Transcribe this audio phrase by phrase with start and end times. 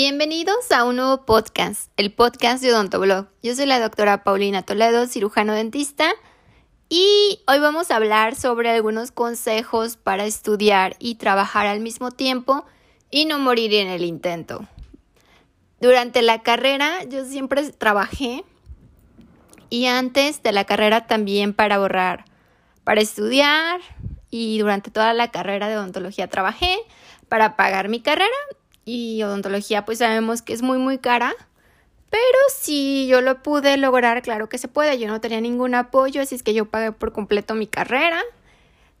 [0.00, 3.26] Bienvenidos a un nuevo podcast, el podcast de Odontoblog.
[3.42, 6.12] Yo soy la doctora Paulina Toledo, cirujano dentista,
[6.88, 12.64] y hoy vamos a hablar sobre algunos consejos para estudiar y trabajar al mismo tiempo
[13.10, 14.68] y no morir en el intento.
[15.80, 18.44] Durante la carrera yo siempre trabajé
[19.68, 22.24] y antes de la carrera también para ahorrar,
[22.84, 23.80] para estudiar
[24.30, 26.78] y durante toda la carrera de odontología trabajé
[27.28, 28.36] para pagar mi carrera
[28.88, 31.34] y odontología pues sabemos que es muy muy cara,
[32.08, 36.22] pero si yo lo pude lograr, claro que se puede, yo no tenía ningún apoyo,
[36.22, 38.22] así es que yo pagué por completo mi carrera,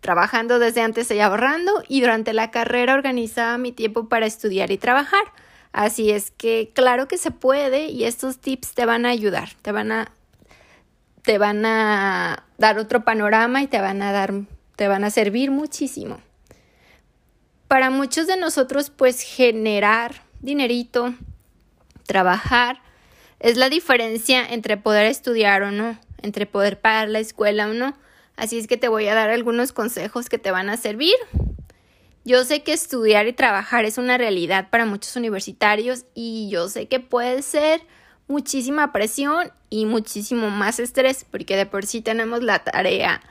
[0.00, 4.76] trabajando desde antes y ahorrando y durante la carrera organizaba mi tiempo para estudiar y
[4.76, 5.24] trabajar.
[5.72, 9.72] Así es que claro que se puede y estos tips te van a ayudar, te
[9.72, 10.12] van a
[11.22, 14.34] te van a dar otro panorama y te van a dar
[14.76, 16.20] te van a servir muchísimo
[17.68, 21.14] para muchos de nosotros, pues generar dinerito,
[22.06, 22.80] trabajar,
[23.40, 27.96] es la diferencia entre poder estudiar o no, entre poder pagar la escuela o no.
[28.36, 31.14] Así es que te voy a dar algunos consejos que te van a servir.
[32.24, 36.86] Yo sé que estudiar y trabajar es una realidad para muchos universitarios y yo sé
[36.86, 37.80] que puede ser
[38.26, 43.22] muchísima presión y muchísimo más estrés porque de por sí tenemos la tarea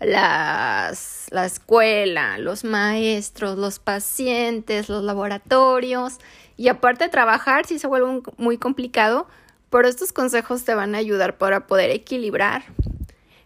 [0.00, 6.18] las, la escuela, los maestros, los pacientes, los laboratorios
[6.56, 9.26] y aparte trabajar si se vuelve muy complicado,
[9.70, 12.64] pero estos consejos te van a ayudar para poder equilibrar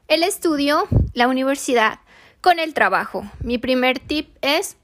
[0.09, 2.01] el estudio, la universidad
[2.41, 3.31] con el trabajo.
[3.41, 4.77] Mi primer tip es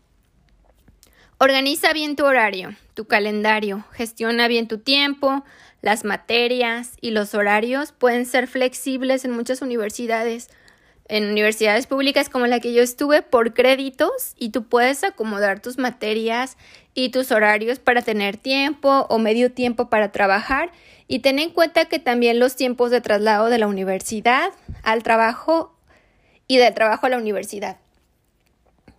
[1.38, 5.44] organiza bien tu horario, tu calendario, gestiona bien tu tiempo,
[5.82, 10.48] las materias y los horarios pueden ser flexibles en muchas universidades
[11.06, 15.78] en universidades públicas como la que yo estuve por créditos y tú puedes acomodar tus
[15.78, 16.56] materias
[16.94, 20.70] y tus horarios para tener tiempo o medio tiempo para trabajar
[21.06, 24.50] y ten en cuenta que también los tiempos de traslado de la universidad
[24.82, 25.76] al trabajo
[26.46, 27.76] y del trabajo a la universidad.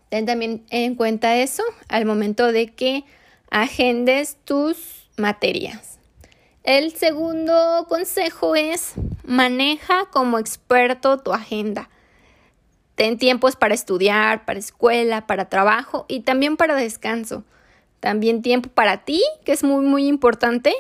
[0.10, 3.04] Ten también en cuenta eso al momento de que
[3.50, 6.00] agendes tus materias.
[6.64, 8.94] El segundo consejo es
[9.24, 11.90] maneja como experto tu agenda.
[12.96, 17.44] Ten tiempos para estudiar, para escuela, para trabajo y también para descanso.
[18.00, 20.74] También tiempo para ti, que es muy, muy importante.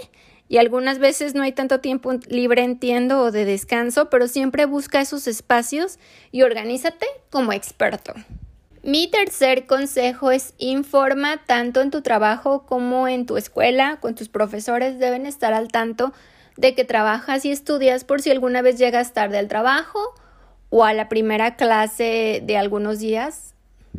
[0.47, 5.01] Y algunas veces no hay tanto tiempo libre, entiendo, o de descanso, pero siempre busca
[5.01, 5.97] esos espacios
[6.31, 8.13] y organízate como experto.
[8.83, 14.29] Mi tercer consejo es informa tanto en tu trabajo como en tu escuela, con tus
[14.29, 16.13] profesores deben estar al tanto
[16.55, 20.13] de que trabajas y estudias por si alguna vez llegas tarde al trabajo
[20.69, 23.53] o a la primera clase de algunos días,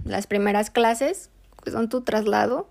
[0.05, 1.31] las primeras clases,
[1.65, 2.69] que son tu traslado,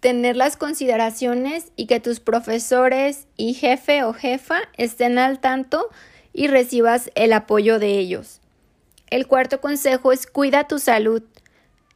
[0.00, 5.88] tener las consideraciones y que tus profesores y jefe o jefa estén al tanto
[6.32, 8.40] y recibas el apoyo de ellos.
[9.08, 11.22] El cuarto consejo es cuida tu salud.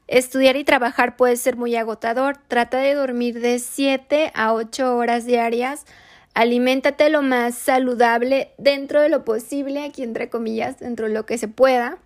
[0.06, 2.38] Estudiar y trabajar puede ser muy agotador.
[2.48, 5.86] Trata de dormir de 7 a 8 horas diarias
[6.34, 11.38] Aliméntate lo más saludable dentro de lo posible, aquí entre comillas, dentro de lo que
[11.38, 11.98] se pueda.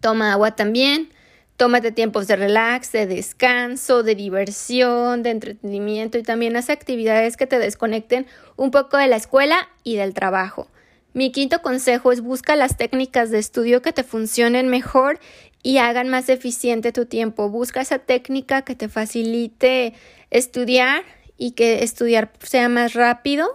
[0.00, 1.10] Toma agua también.
[1.56, 7.46] Tómate tiempos de relax, de descanso, de diversión, de entretenimiento y también haz actividades que
[7.46, 8.26] te desconecten
[8.56, 10.68] un poco de la escuela y del trabajo.
[11.12, 15.20] Mi quinto consejo es busca las técnicas de estudio que te funcionen mejor
[15.62, 17.48] y hagan más eficiente tu tiempo.
[17.48, 19.94] Busca esa técnica que te facilite
[20.30, 21.04] estudiar
[21.36, 23.54] y que estudiar sea más rápido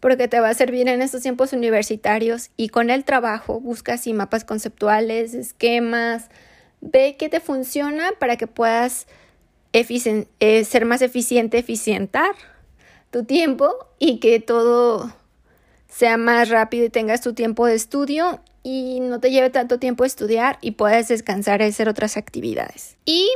[0.00, 4.12] porque te va a servir en estos tiempos universitarios y con el trabajo busca así
[4.12, 6.28] mapas conceptuales, esquemas,
[6.82, 9.06] ve qué te funciona para que puedas
[9.72, 12.34] eh, ser más eficiente, eficientar
[13.10, 15.10] tu tiempo y que todo
[15.88, 20.04] sea más rápido y tengas tu tiempo de estudio y no te lleve tanto tiempo
[20.04, 22.96] estudiar y puedas descansar y hacer otras actividades.
[23.04, 23.30] Y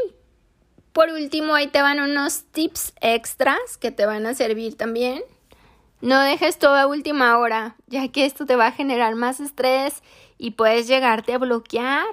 [0.92, 5.22] por último, ahí te van unos tips extras que te van a servir también.
[6.00, 10.02] No dejes todo a última hora, ya que esto te va a generar más estrés
[10.38, 12.06] y puedes llegarte a bloquear.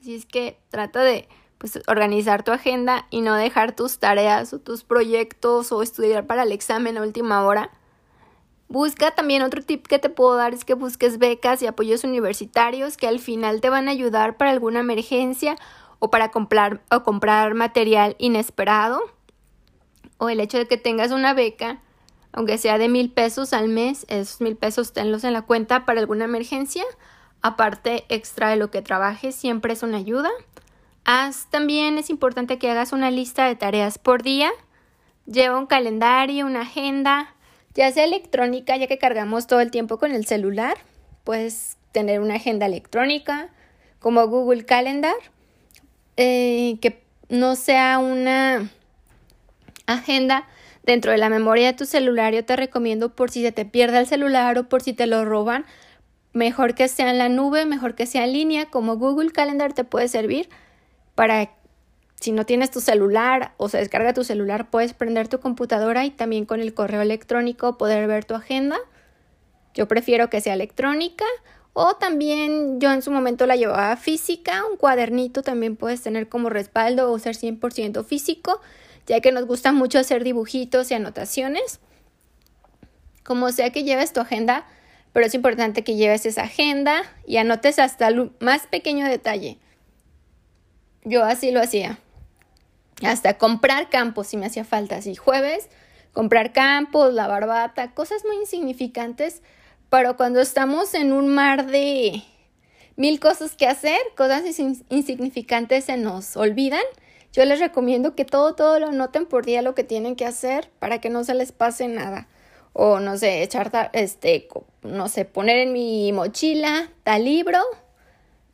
[0.00, 1.28] Así es que trata de
[1.58, 6.44] pues, organizar tu agenda y no dejar tus tareas o tus proyectos o estudiar para
[6.44, 7.70] el examen a última hora.
[8.68, 12.96] Busca también otro tip que te puedo dar es que busques becas y apoyos universitarios
[12.96, 15.56] que al final te van a ayudar para alguna emergencia
[16.04, 19.00] o para comprar, o comprar material inesperado,
[20.18, 21.80] o el hecho de que tengas una beca,
[22.32, 26.00] aunque sea de mil pesos al mes, esos mil pesos tenlos en la cuenta para
[26.00, 26.82] alguna emergencia,
[27.40, 30.30] aparte extra de lo que trabajes, siempre es una ayuda.
[31.04, 34.50] Haz, también es importante que hagas una lista de tareas por día,
[35.26, 37.32] Lleva un calendario, una agenda,
[37.76, 40.78] ya sea electrónica, ya que cargamos todo el tiempo con el celular.
[41.22, 43.50] Puedes tener una agenda electrónica
[44.00, 45.14] como Google Calendar,
[46.16, 48.70] eh, que no sea una
[49.86, 50.46] agenda
[50.82, 52.34] dentro de la memoria de tu celular.
[52.34, 55.24] Yo te recomiendo por si se te pierde el celular o por si te lo
[55.24, 55.64] roban,
[56.32, 59.84] mejor que sea en la nube, mejor que sea en línea, como Google Calendar te
[59.84, 60.48] puede servir
[61.14, 61.50] para
[62.22, 66.10] si no tienes tu celular o se descarga tu celular, puedes prender tu computadora y
[66.10, 68.78] también con el correo electrónico poder ver tu agenda.
[69.74, 71.24] Yo prefiero que sea electrónica
[71.74, 76.50] o también yo en su momento la llevaba física, un cuadernito también puedes tener como
[76.50, 78.60] respaldo o ser 100% físico,
[79.06, 81.80] ya que nos gusta mucho hacer dibujitos y anotaciones.
[83.24, 84.66] Como sea que lleves tu agenda,
[85.12, 89.58] pero es importante que lleves esa agenda y anotes hasta el más pequeño detalle.
[91.04, 91.98] Yo así lo hacía.
[93.02, 94.96] Hasta comprar campos si me hacía falta.
[94.96, 95.68] Así jueves,
[96.12, 99.42] comprar campos, la barbata, cosas muy insignificantes.
[99.92, 102.22] Pero cuando estamos en un mar de
[102.96, 104.42] mil cosas que hacer, cosas
[104.88, 106.80] insignificantes se nos olvidan.
[107.34, 110.70] Yo les recomiendo que todo, todo lo anoten por día lo que tienen que hacer
[110.78, 112.26] para que no se les pase nada.
[112.72, 114.48] O no sé, echar, este,
[114.80, 117.58] no sé, poner en mi mochila tal libro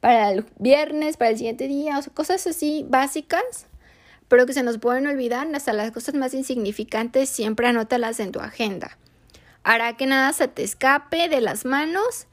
[0.01, 3.69] para el viernes, para el siguiente día, o sea, cosas así básicas
[4.27, 8.41] pero que se nos pueden olvidar, hasta las cosas más insignificantes siempre anótalas en tu
[8.41, 8.99] agenda.
[9.69, 12.27] Hará que nada se te escape de las manos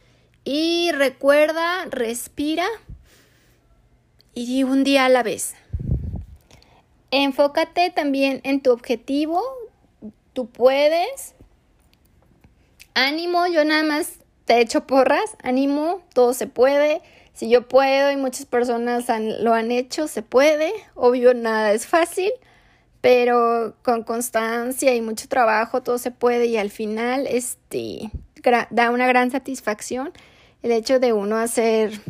[0.46, 2.66] y recuerda, respira
[4.34, 5.54] y un día a la vez.
[7.12, 9.44] Enfócate también en tu objetivo,
[10.32, 11.36] tú puedes.
[12.94, 17.02] Ánimo, yo nada más te echo porras, ánimo, todo se puede.
[17.34, 19.08] Si yo puedo y muchas personas
[19.42, 20.72] lo han hecho, se puede.
[20.94, 22.32] Obvio, nada es fácil,
[23.06, 28.10] pero con constancia y mucho trabajo todo se puede y al final este,
[28.72, 30.12] da una gran satisfacción
[30.64, 32.02] el hecho de uno hacer,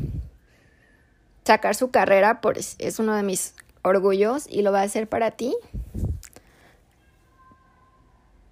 [1.43, 5.31] sacar su carrera, pues es uno de mis orgullos y lo va a hacer para
[5.31, 5.53] ti.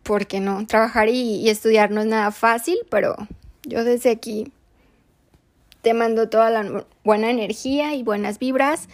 [0.04, 3.16] Porque no, trabajar y estudiar no es nada fácil, pero
[3.66, 4.52] yo desde aquí
[5.82, 8.90] te mando toda la buena energía y buenas vibras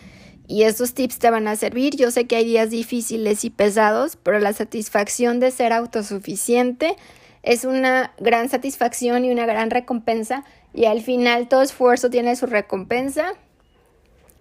[0.50, 1.96] y estos tips te van a servir.
[1.96, 6.96] Yo sé que hay días difíciles y pesados, pero la satisfacción de ser autosuficiente
[7.44, 10.44] es una gran satisfacción y una gran recompensa
[10.74, 13.34] y al final todo esfuerzo tiene su recompensa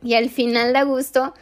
[0.02, 1.34] y al final da gusto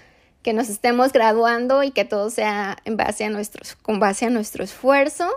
[0.42, 4.30] que nos estemos graduando y que todo sea en base a nuestros, con base a
[4.30, 5.28] nuestro esfuerzo.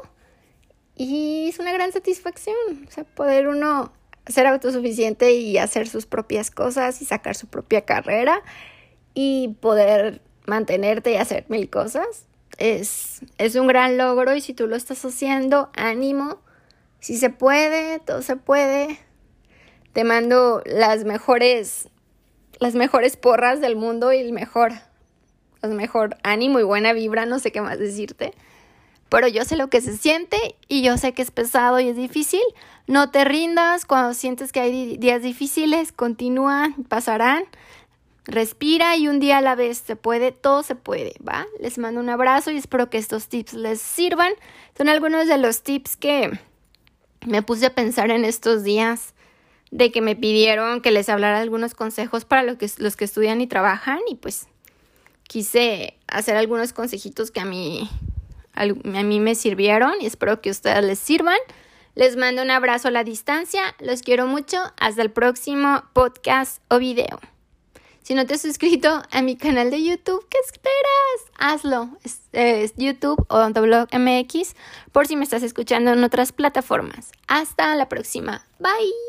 [0.95, 2.55] Y es una gran satisfacción,
[2.97, 3.93] o poder uno
[4.25, 8.41] ser autosuficiente y hacer sus propias cosas y sacar su propia carrera
[9.21, 12.25] y poder mantenerte y hacer mil cosas.
[12.57, 16.39] Es, es un gran logro y si tú lo estás haciendo, ánimo.
[17.01, 18.97] Si se puede, todo se puede.
[19.91, 21.89] Te mando las mejores,
[22.59, 24.71] las mejores porras del mundo y el mejor,
[25.63, 28.33] el mejor ánimo y buena vibra, no sé qué más decirte
[29.09, 31.95] pero yo sé lo que se siente y yo sé que es pesado y es
[31.95, 32.41] difícil.
[32.87, 37.43] No te rindas cuando sientes que hay días difíciles, continúa, pasarán.
[38.29, 41.47] Respira y un día a la vez se puede, todo se puede, ¿va?
[41.59, 44.33] Les mando un abrazo y espero que estos tips les sirvan.
[44.77, 46.39] Son algunos de los tips que
[47.25, 49.15] me puse a pensar en estos días
[49.71, 53.41] de que me pidieron que les hablara algunos consejos para los que, los que estudian
[53.41, 54.47] y trabajan y pues
[55.23, 57.89] quise hacer algunos consejitos que a mí
[58.53, 58.65] a
[59.03, 61.37] mí me sirvieron y espero que a ustedes les sirvan.
[61.95, 66.77] Les mando un abrazo a la distancia, los quiero mucho, hasta el próximo podcast o
[66.77, 67.19] video.
[68.09, 71.29] Si no te has suscrito a mi canal de YouTube, ¿qué esperas?
[71.37, 71.89] Hazlo.
[72.33, 74.55] Es, YouTube o Blog MX
[74.91, 77.11] por si me estás escuchando en otras plataformas.
[77.27, 78.43] Hasta la próxima.
[78.57, 79.08] Bye.